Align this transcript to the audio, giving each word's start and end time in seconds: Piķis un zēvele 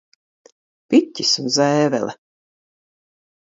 Piķis 0.87 1.35
un 1.45 1.53
zēvele 1.59 2.17